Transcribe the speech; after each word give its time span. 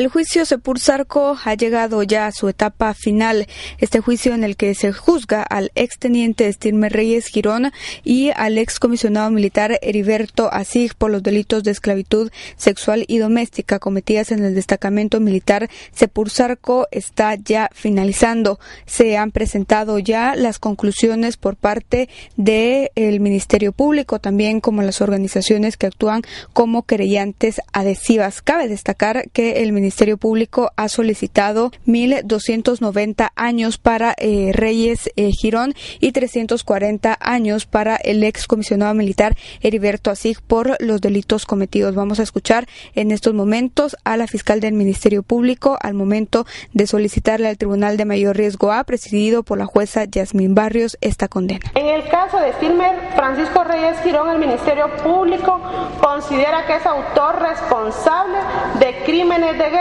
El 0.00 0.08
juicio 0.08 0.46
Sepur-Sarco 0.46 1.36
ha 1.44 1.52
llegado 1.52 2.02
ya 2.02 2.26
a 2.26 2.32
su 2.32 2.48
etapa 2.48 2.94
final. 2.94 3.46
Este 3.76 4.00
juicio 4.00 4.32
en 4.32 4.44
el 4.44 4.56
que 4.56 4.74
se 4.74 4.92
juzga 4.92 5.42
al 5.42 5.72
exteniente 5.74 6.50
Stilmer 6.50 6.90
Reyes 6.90 7.26
Girón 7.26 7.70
y 8.02 8.30
al 8.34 8.56
excomisionado 8.56 9.30
militar 9.30 9.78
Heriberto 9.82 10.50
Asig 10.50 10.94
por 10.94 11.10
los 11.10 11.22
delitos 11.22 11.64
de 11.64 11.72
esclavitud 11.72 12.32
sexual 12.56 13.04
y 13.08 13.18
doméstica 13.18 13.78
cometidas 13.78 14.32
en 14.32 14.42
el 14.42 14.54
destacamento 14.54 15.20
militar 15.20 15.68
Sepur-Sarco 15.94 16.88
está 16.92 17.34
ya 17.34 17.68
finalizando. 17.74 18.58
Se 18.86 19.18
han 19.18 19.32
presentado 19.32 19.98
ya 19.98 20.34
las 20.34 20.58
conclusiones 20.58 21.36
por 21.36 21.56
parte 21.56 22.08
del 22.38 23.20
Ministerio 23.20 23.72
Público, 23.72 24.18
también 24.18 24.62
como 24.62 24.80
las 24.80 25.02
organizaciones 25.02 25.76
que 25.76 25.88
actúan 25.88 26.22
como 26.54 26.84
querellantes 26.84 27.60
adhesivas. 27.74 28.40
Cabe 28.40 28.66
destacar 28.66 29.28
que 29.34 29.62
el 29.62 29.72
Ministerio 29.72 29.89
Público 30.18 30.72
ha 30.76 30.88
solicitado 30.88 31.70
1.290 31.86 33.30
años 33.36 33.78
para 33.78 34.14
eh, 34.18 34.50
Reyes 34.52 35.10
eh, 35.16 35.30
Girón 35.32 35.74
y 36.00 36.12
340 36.12 37.16
años 37.20 37.66
para 37.66 37.96
el 37.96 38.22
ex 38.24 38.46
comisionado 38.46 38.94
militar 38.94 39.36
Heriberto 39.60 40.10
Asig 40.10 40.40
por 40.42 40.76
los 40.80 41.00
delitos 41.00 41.46
cometidos. 41.46 41.94
Vamos 41.94 42.20
a 42.20 42.22
escuchar 42.22 42.66
en 42.94 43.10
estos 43.10 43.34
momentos 43.34 43.96
a 44.04 44.16
la 44.16 44.26
fiscal 44.26 44.60
del 44.60 44.74
Ministerio 44.74 45.22
Público 45.22 45.78
al 45.80 45.94
momento 45.94 46.46
de 46.72 46.86
solicitarle 46.86 47.48
al 47.48 47.58
Tribunal 47.58 47.96
de 47.96 48.04
Mayor 48.04 48.36
Riesgo 48.36 48.72
A, 48.72 48.84
presidido 48.84 49.42
por 49.42 49.58
la 49.58 49.66
jueza 49.66 50.04
Yasmín 50.04 50.54
Barrios, 50.54 50.98
esta 51.00 51.28
condena. 51.28 51.60
En 51.74 51.86
el 51.86 52.08
caso 52.08 52.38
de 52.38 52.52
Stilmer 52.54 52.96
Francisco 53.14 53.64
Reyes 53.64 53.98
Girón, 54.02 54.30
el 54.30 54.38
Ministerio 54.38 54.88
Público 55.02 55.60
considera 56.00 56.66
que 56.66 56.76
es 56.76 56.86
autor 56.86 57.40
responsable 57.40 58.38
de 58.78 59.04
crímenes 59.04 59.58
de 59.58 59.70
guerra, 59.70 59.79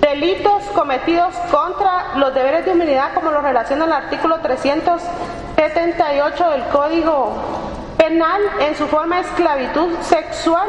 delitos 0.00 0.62
cometidos 0.74 1.34
contra 1.50 2.14
los 2.16 2.34
deberes 2.34 2.64
de 2.64 2.72
humanidad 2.72 3.14
como 3.14 3.30
lo 3.30 3.40
relaciona 3.40 3.84
el 3.86 3.92
artículo 3.92 4.40
378 4.40 6.50
del 6.50 6.64
Código 6.64 7.32
Penal 7.96 8.42
en 8.60 8.76
su 8.76 8.86
forma 8.88 9.20
esclavitud 9.20 9.96
sexual, 10.00 10.68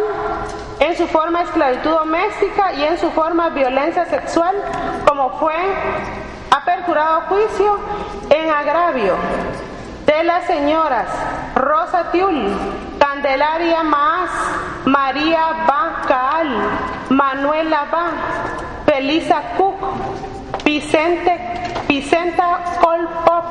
en 0.80 0.96
su 0.96 1.08
forma 1.08 1.42
esclavitud 1.42 1.90
doméstica 1.90 2.74
y 2.74 2.84
en 2.84 3.00
su 3.00 3.10
forma 3.12 3.50
violencia 3.50 4.06
sexual, 4.06 4.56
como 5.08 5.40
fue 5.40 5.56
aperturado 6.52 7.22
juicio 7.30 7.80
en 8.30 8.52
agravio 8.52 9.16
de 10.06 10.24
las 10.24 10.46
señoras 10.46 11.08
Rosa 11.56 12.12
Tiul, 12.12 12.56
Candelaria 13.00 13.82
Más, 13.84 14.30
María 14.86 15.66
Bacal, 15.68 16.48
Ba, 17.86 18.12
Felisa 18.86 19.42
Cook, 19.58 19.76
Vicente, 20.64 21.40
Vicenta 21.88 22.60
Colpop, 22.82 23.46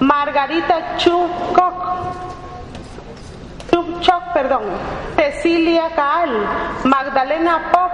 Margarita 0.00 0.96
Chukok, 0.98 1.74
Chupchok, 3.70 4.32
perdón, 4.32 4.62
Cecilia 5.16 5.90
Caal, 5.94 6.30
Magdalena 6.84 7.70
Pop, 7.72 7.92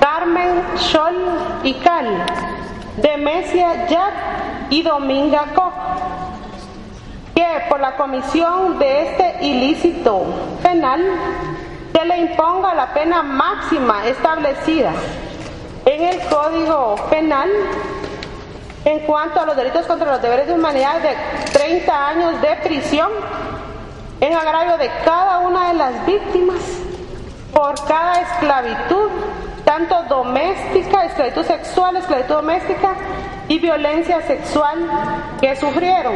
Carmen 0.00 0.62
Scholl 0.76 1.16
y 1.64 1.74
Cal, 1.74 2.24
Demesia 2.96 3.86
Jack 3.86 4.14
y 4.70 4.82
Dominga 4.82 5.44
Koch 5.54 5.74
que 7.38 7.46
por 7.68 7.78
la 7.78 7.94
comisión 7.96 8.80
de 8.80 9.02
este 9.02 9.46
ilícito 9.46 10.24
penal 10.60 11.00
se 11.98 12.04
le 12.04 12.16
imponga 12.18 12.74
la 12.74 12.94
pena 12.94 13.24
máxima 13.24 14.06
establecida 14.06 14.92
en 15.84 16.04
el 16.04 16.20
Código 16.28 16.94
Penal 17.10 17.50
en 18.84 19.00
cuanto 19.00 19.40
a 19.40 19.46
los 19.46 19.56
delitos 19.56 19.84
contra 19.86 20.12
los 20.12 20.22
deberes 20.22 20.46
de 20.46 20.52
humanidad 20.52 21.00
de 21.00 21.16
30 21.52 22.08
años 22.08 22.40
de 22.40 22.54
prisión 22.62 23.10
en 24.20 24.32
agravio 24.32 24.78
de 24.78 24.88
cada 25.04 25.40
una 25.40 25.68
de 25.68 25.74
las 25.74 26.06
víctimas 26.06 26.60
por 27.52 27.74
cada 27.88 28.20
esclavitud, 28.20 29.10
tanto 29.64 30.00
doméstica, 30.04 31.04
esclavitud 31.04 31.44
sexual, 31.44 31.96
esclavitud 31.96 32.34
doméstica 32.36 32.94
y 33.48 33.58
violencia 33.58 34.22
sexual 34.22 34.78
que 35.40 35.56
sufrieron. 35.56 36.14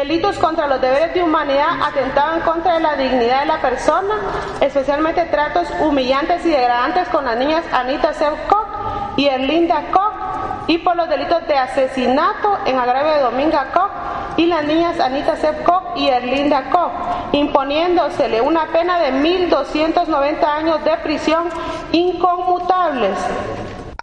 Delitos 0.00 0.38
contra 0.38 0.66
los 0.66 0.80
deberes 0.80 1.12
de 1.12 1.22
humanidad 1.22 1.82
atentaban 1.82 2.40
contra 2.40 2.80
la 2.80 2.96
dignidad 2.96 3.40
de 3.40 3.46
la 3.46 3.60
persona, 3.60 4.14
especialmente 4.58 5.26
tratos 5.26 5.68
humillantes 5.78 6.46
y 6.46 6.48
degradantes 6.48 7.06
con 7.10 7.26
las 7.26 7.36
niñas 7.36 7.66
Anita 7.70 8.12
Koch 8.48 9.18
y 9.18 9.26
Erlinda 9.26 9.90
Koch, 9.92 10.68
y 10.68 10.78
por 10.78 10.96
los 10.96 11.06
delitos 11.06 11.46
de 11.46 11.54
asesinato 11.54 12.60
en 12.64 12.78
agravio 12.78 13.12
de 13.12 13.20
Dominga 13.20 13.72
Koch 13.74 13.90
y 14.38 14.46
las 14.46 14.64
niñas 14.64 14.98
Anita 15.00 15.34
Koch 15.66 15.94
y 15.94 16.08
Erlinda 16.08 16.70
Koch, 16.70 16.92
imponiéndosele 17.32 18.40
una 18.40 18.68
pena 18.68 18.98
de 19.00 19.12
1.290 19.12 20.44
años 20.44 20.82
de 20.82 20.96
prisión 20.96 21.50
inconmutables 21.92 23.18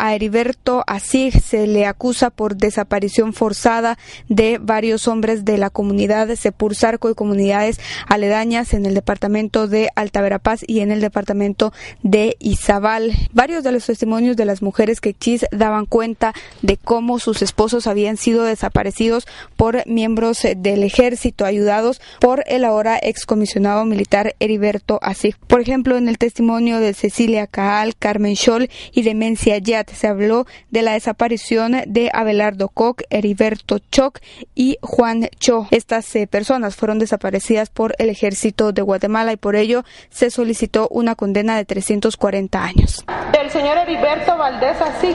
a 0.07 0.16
Heriberto 0.16 0.84
Asig 0.88 1.41
se 1.41 1.68
le 1.68 1.85
acusa 1.85 2.29
por 2.29 2.56
desaparición 2.56 3.34
forzada 3.34 3.97
de 4.29 4.57
varios 4.57 5.07
hombres 5.07 5.44
de 5.44 5.57
la 5.57 5.69
comunidad 5.69 6.28
de 6.28 6.38
Sepursarco 6.38 7.09
y 7.09 7.13
comunidades 7.13 7.79
aledañas 8.07 8.73
en 8.73 8.85
el 8.85 8.94
departamento 8.94 9.67
de 9.67 9.90
Alta 9.96 10.22
Verapaz 10.22 10.62
y 10.66 10.79
en 10.79 10.91
el 10.91 11.01
departamento 11.01 11.73
de 12.03 12.38
Izabal. 12.40 13.12
Varios 13.34 13.66
de 13.66 13.73
los 13.73 13.85
testimonios 13.85 14.38
de 14.38 14.46
las 14.46 14.62
mujeres 14.62 15.01
que 15.01 15.13
quechís 15.13 15.46
daban 15.51 15.85
cuenta 15.85 16.34
de 16.62 16.78
cómo 16.78 17.19
sus 17.19 17.41
esposos 17.41 17.85
habían 17.85 18.16
sido 18.16 18.44
desaparecidos 18.44 19.28
por 19.57 19.85
miembros 19.88 20.40
del 20.56 20.84
ejército 20.84 21.44
ayudados 21.44 22.00
por 22.19 22.44
el 22.47 22.63
ahora 22.63 22.97
excomisionado 23.01 23.84
militar 23.84 24.35
Heriberto 24.40 25.00
Asig. 25.01 25.38
Por 25.47 25.59
ejemplo, 25.59 25.97
en 25.97 26.07
el 26.07 26.17
testimonio 26.17 26.79
de 26.79 26.94
Cecilia 26.94 27.47
Caal, 27.47 27.96
Carmen 27.97 28.35
Scholl 28.35 28.69
y 28.94 29.01
Demencia 29.01 29.57
Yat 29.57 29.97
se 29.97 30.08
habló 30.08 30.46
de 30.69 30.81
la 30.81 30.94
desaparición 30.94 31.81
de 31.85 32.09
Abelardo 32.13 32.69
Koch, 32.69 33.02
Heriberto 33.09 33.80
Choc 33.91 34.19
y 34.56 34.78
Juan 34.81 35.30
Cho. 35.40 35.68
Estas 35.72 36.16
eh, 36.16 36.28
personas 36.28 36.75
fueron 36.75 37.00
desaparecidas 37.00 37.69
por 37.69 37.96
el 38.00 38.09
ejército 38.09 38.72
de 38.72 38.81
Guatemala 38.81 39.34
y 39.34 39.38
por 39.38 39.56
ello 39.56 39.84
se 40.09 40.30
solicitó 40.30 40.88
una 40.90 41.16
condena 41.16 41.58
de 41.58 41.66
340 41.66 42.63
años. 42.63 43.06
El 43.38 43.50
señor 43.50 43.78
Heriberto 43.78 44.38
Valdés 44.38 44.80
así 44.81 45.13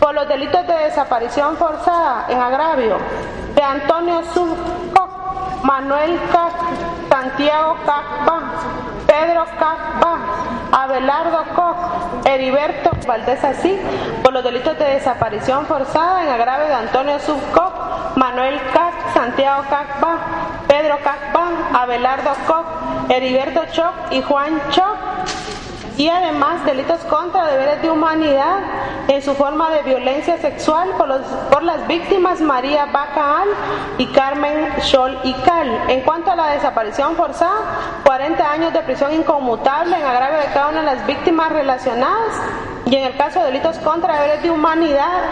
por 0.00 0.14
los 0.14 0.28
delitos 0.28 0.66
de 0.66 0.74
desaparición 0.84 1.56
forzada 1.56 2.26
en 2.28 2.38
agravio 2.38 2.98
de 3.54 3.62
Antonio 3.62 4.22
Sub 4.34 4.56
Manuel 5.66 6.18
Cac, 6.30 6.52
Santiago 7.08 7.76
Cacba, 7.84 8.95
Pedro 9.06 9.44
Cacba, 9.58 10.18
Abelardo 10.72 11.44
Koch, 11.54 12.26
Heriberto 12.26 12.90
Valdés 13.06 13.42
Así, 13.44 13.78
por 14.22 14.32
los 14.32 14.42
delitos 14.42 14.76
de 14.78 14.84
desaparición 14.84 15.64
forzada 15.66 16.24
en 16.24 16.28
agravio 16.28 16.66
de 16.66 16.74
Antonio 16.74 17.18
Subcoc, 17.20 18.16
Manuel 18.16 18.60
Cac, 18.72 19.14
Santiago 19.14 19.62
Cacba, 19.70 20.18
Pedro 20.66 20.98
Cacba, 21.02 21.80
Abelardo 21.80 22.30
Koch, 22.46 22.66
Heriberto 23.08 23.64
Choc 23.72 23.94
y 24.10 24.22
Juan 24.22 24.60
Choc 24.70 25.05
y 25.96 26.08
además 26.08 26.64
delitos 26.64 27.00
contra 27.04 27.46
deberes 27.46 27.82
de 27.82 27.90
humanidad 27.90 28.58
en 29.08 29.22
su 29.22 29.34
forma 29.34 29.70
de 29.70 29.82
violencia 29.82 30.38
sexual 30.38 30.90
por, 30.98 31.08
los, 31.08 31.20
por 31.50 31.62
las 31.62 31.86
víctimas 31.86 32.40
María 32.40 32.86
Bacaal 32.86 33.48
y 33.98 34.06
Carmen 34.06 34.74
Scholl 34.80 35.18
y 35.24 35.32
Cal. 35.32 35.84
En 35.88 36.02
cuanto 36.02 36.30
a 36.30 36.36
la 36.36 36.48
desaparición 36.48 37.16
forzada, 37.16 38.02
40 38.04 38.50
años 38.50 38.72
de 38.72 38.80
prisión 38.80 39.14
inconmutable 39.14 39.96
en 39.96 40.04
agravio 40.04 40.38
de 40.38 40.46
cada 40.46 40.68
una 40.68 40.80
de 40.80 40.86
las 40.86 41.06
víctimas 41.06 41.50
relacionadas 41.50 42.40
y 42.84 42.94
en 42.94 43.04
el 43.04 43.16
caso 43.16 43.40
de 43.40 43.46
delitos 43.46 43.78
contra 43.78 44.20
deberes 44.20 44.42
de 44.42 44.50
humanidad 44.50 45.22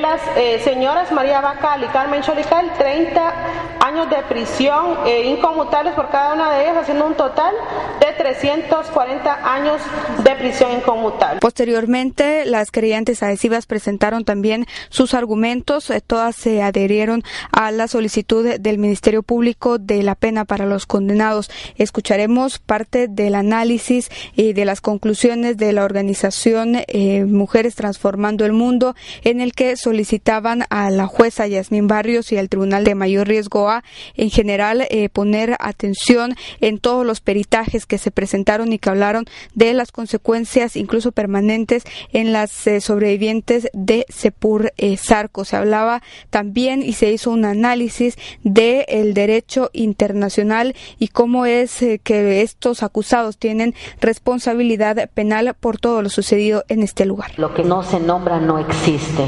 las 0.00 0.20
eh, 0.36 0.60
señoras 0.64 1.12
María 1.12 1.40
Bacal 1.40 1.84
y 1.84 1.86
Carmen 1.88 2.22
Cholical, 2.22 2.72
30 2.78 3.34
años 3.80 4.08
de 4.08 4.22
prisión 4.28 4.98
eh, 5.06 5.26
inconmutables 5.26 5.94
por 5.94 6.10
cada 6.10 6.34
una 6.34 6.50
de 6.52 6.62
ellas, 6.62 6.78
haciendo 6.78 7.06
un 7.06 7.14
total 7.14 7.54
de 8.00 8.12
340 8.12 9.54
años 9.54 9.80
de 10.24 10.34
prisión 10.36 10.72
inconmutable. 10.72 11.40
Posteriormente, 11.40 12.44
las 12.46 12.70
creyentes 12.70 13.22
adhesivas 13.22 13.66
presentaron 13.66 14.24
también 14.24 14.66
sus 14.88 15.14
argumentos. 15.14 15.90
Eh, 15.90 16.00
todas 16.00 16.36
se 16.36 16.62
adherieron 16.62 17.22
a 17.52 17.70
la 17.70 17.86
solicitud 17.88 18.58
del 18.58 18.78
Ministerio 18.78 19.22
Público 19.22 19.78
de 19.78 20.02
la 20.02 20.14
pena 20.14 20.44
para 20.44 20.66
los 20.66 20.86
condenados. 20.86 21.50
Escucharemos 21.76 22.58
parte 22.58 23.08
del 23.08 23.34
análisis 23.34 24.10
y 24.34 24.52
de 24.52 24.64
las 24.64 24.80
conclusiones 24.80 25.56
de 25.56 25.72
la 25.72 25.84
organización 25.84 26.78
Mujeres 27.26 27.74
Transformando 27.74 28.44
el 28.44 28.52
Mundo, 28.52 28.94
en 29.24 29.40
el 29.40 29.52
que 29.52 29.76
solicitaban 29.90 30.62
a 30.70 30.88
la 30.88 31.08
jueza 31.08 31.48
Yasmín 31.48 31.88
Barrios 31.88 32.30
y 32.30 32.36
al 32.36 32.48
Tribunal 32.48 32.84
de 32.84 32.94
Mayor 32.94 33.26
Riesgo 33.26 33.68
A 33.68 33.82
en 34.14 34.30
general 34.30 34.86
eh, 34.88 35.08
poner 35.08 35.56
atención 35.58 36.36
en 36.60 36.78
todos 36.78 37.04
los 37.04 37.20
peritajes 37.20 37.86
que 37.86 37.98
se 37.98 38.12
presentaron 38.12 38.72
y 38.72 38.78
que 38.78 38.88
hablaron 38.88 39.24
de 39.54 39.74
las 39.74 39.90
consecuencias 39.90 40.76
incluso 40.76 41.10
permanentes 41.10 41.82
en 42.12 42.32
las 42.32 42.68
eh, 42.68 42.80
sobrevivientes 42.80 43.68
de 43.72 44.06
Sepur 44.10 44.72
eh, 44.76 44.96
Sarco. 44.96 45.44
Se 45.44 45.56
hablaba 45.56 46.02
también 46.30 46.84
y 46.84 46.92
se 46.92 47.10
hizo 47.10 47.32
un 47.32 47.44
análisis 47.44 48.16
del 48.44 48.84
el 48.86 49.12
derecho 49.12 49.70
internacional 49.72 50.76
y 51.00 51.08
cómo 51.08 51.46
es 51.46 51.84
que 52.04 52.42
estos 52.42 52.84
acusados 52.84 53.38
tienen 53.38 53.74
responsabilidad 54.00 55.10
penal 55.14 55.52
por 55.58 55.78
todo 55.78 56.00
lo 56.00 56.10
sucedido 56.10 56.62
en 56.68 56.84
este 56.84 57.06
lugar. 57.06 57.32
Lo 57.38 57.54
que 57.54 57.64
no 57.64 57.82
se 57.82 57.98
nombra 57.98 58.38
no 58.38 58.60
existe. 58.60 59.24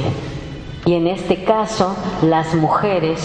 Y 0.84 0.94
en 0.94 1.06
este 1.06 1.44
caso, 1.44 1.94
las 2.23 2.55
mujeres 2.55 3.20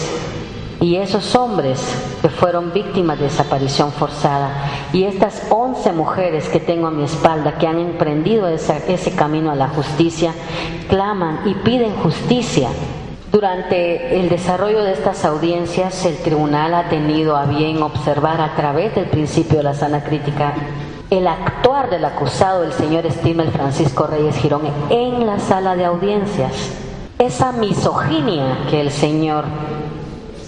y 0.80 0.96
esos 0.96 1.34
hombres 1.34 1.80
que 2.22 2.28
fueron 2.28 2.72
víctimas 2.72 3.18
de 3.18 3.24
desaparición 3.24 3.90
forzada 3.90 4.50
y 4.92 5.04
estas 5.04 5.42
11 5.50 5.92
mujeres 5.92 6.48
que 6.48 6.60
tengo 6.60 6.86
a 6.86 6.92
mi 6.92 7.02
espalda 7.02 7.58
que 7.58 7.66
han 7.66 7.80
emprendido 7.80 8.46
ese 8.48 9.12
camino 9.16 9.50
a 9.50 9.56
la 9.56 9.68
justicia, 9.68 10.32
claman 10.88 11.40
y 11.46 11.54
piden 11.54 11.96
justicia. 11.96 12.68
Durante 13.32 14.18
el 14.18 14.28
desarrollo 14.28 14.82
de 14.84 14.92
estas 14.92 15.24
audiencias, 15.24 16.06
el 16.06 16.16
tribunal 16.18 16.72
ha 16.74 16.88
tenido 16.88 17.36
a 17.36 17.44
bien 17.44 17.82
observar 17.82 18.40
a 18.40 18.54
través 18.54 18.94
del 18.94 19.06
principio 19.06 19.58
de 19.58 19.64
la 19.64 19.74
sana 19.74 20.04
crítica 20.04 20.54
el 21.10 21.26
actuar 21.26 21.90
del 21.90 22.04
acusado, 22.04 22.64
el 22.64 22.72
señor 22.72 23.10
Stimel 23.10 23.50
Francisco 23.50 24.06
Reyes 24.06 24.36
Girón, 24.36 24.62
en 24.90 25.26
la 25.26 25.38
sala 25.38 25.74
de 25.74 25.86
audiencias. 25.86 26.87
Esa 27.18 27.52
misoginia 27.52 28.66
que 28.70 28.80
el 28.80 28.90
señor 28.90 29.44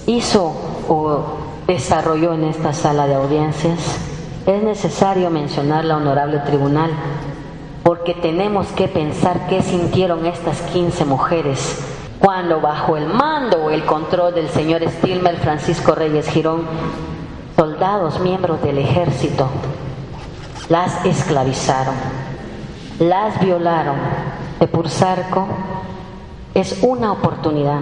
hizo 0.07 0.55
o 0.89 1.25
desarrolló 1.67 2.33
en 2.35 2.45
esta 2.45 2.73
sala 2.73 3.07
de 3.07 3.15
audiencias, 3.15 3.99
es 4.47 4.63
necesario 4.63 5.31
mencionar 5.31 5.85
la 5.85 5.97
honorable 5.97 6.39
tribunal, 6.39 6.91
porque 7.83 8.15
tenemos 8.15 8.69
que 8.69 8.89
pensar 8.89 9.49
qué 9.49 9.63
sintieron 9.63 10.27
estas 10.27 10.61
15 10.73 11.05
mujeres 11.05 11.79
cuando 12.21 12.61
bajo 12.61 12.97
el 12.97 13.07
mando 13.07 13.65
o 13.65 13.71
el 13.71 13.85
control 13.85 14.35
del 14.35 14.49
señor 14.49 14.83
Stilmer 14.89 15.39
Francisco 15.39 15.95
Reyes 15.95 16.29
Girón, 16.29 16.63
soldados 17.57 18.21
miembros 18.21 18.63
del 18.63 18.79
ejército 18.79 19.49
las 20.71 21.05
esclavizaron, 21.05 21.95
las 23.01 23.41
violaron. 23.41 23.97
De 24.61 24.69
Pursarco 24.69 25.49
es 26.55 26.83
una 26.83 27.13
oportunidad 27.13 27.81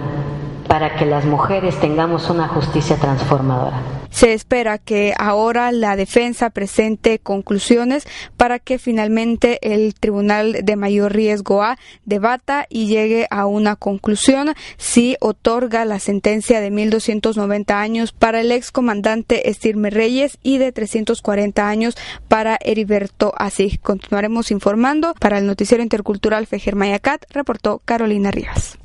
para 0.67 0.95
que 0.95 1.05
las 1.05 1.25
mujeres 1.25 1.79
tengamos 1.79 2.29
una 2.29 2.47
justicia 2.47 2.95
transformadora. 2.97 3.81
Se 4.19 4.33
espera 4.33 4.79
que 4.79 5.13
ahora 5.17 5.71
la 5.71 5.95
defensa 5.95 6.49
presente 6.49 7.19
conclusiones 7.19 8.05
para 8.35 8.59
que 8.59 8.77
finalmente 8.77 9.59
el 9.61 9.95
Tribunal 9.95 10.57
de 10.61 10.75
Mayor 10.75 11.13
Riesgo 11.13 11.63
A 11.63 11.77
debata 12.03 12.65
y 12.67 12.87
llegue 12.87 13.27
a 13.29 13.45
una 13.45 13.77
conclusión 13.77 14.55
si 14.75 15.15
otorga 15.21 15.85
la 15.85 15.99
sentencia 15.99 16.59
de 16.59 16.69
1.290 16.69 17.71
años 17.71 18.11
para 18.11 18.41
el 18.41 18.51
excomandante 18.51 19.49
Estirme 19.49 19.89
Reyes 19.89 20.37
y 20.43 20.57
de 20.57 20.73
340 20.73 21.69
años 21.69 21.95
para 22.27 22.57
Heriberto 22.59 23.31
Así. 23.37 23.77
Continuaremos 23.81 24.51
informando. 24.51 25.13
Para 25.17 25.37
el 25.37 25.45
Noticiero 25.45 25.81
Intercultural 25.81 26.45
Fejer 26.45 26.75
Mayacat, 26.75 27.23
reportó 27.31 27.81
Carolina 27.85 28.31
Rivas. 28.31 28.77